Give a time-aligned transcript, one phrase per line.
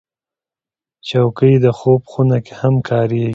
[1.07, 3.29] چوکۍ د خوب خونه کې هم کارېږي.